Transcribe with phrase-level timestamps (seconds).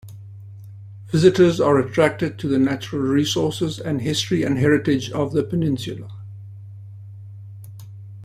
[1.11, 6.07] Visitors are attracted to the natural resources, and history and heritage of the peninsula.